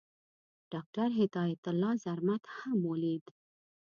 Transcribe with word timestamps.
ډاکټر 0.71 1.07
هرات 1.19 1.63
الله 1.71 1.93
زرمت 2.05 2.43
هم 2.57 2.77
ولید. 2.91 3.25